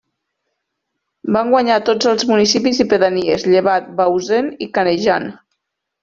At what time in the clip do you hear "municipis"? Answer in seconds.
2.31-2.79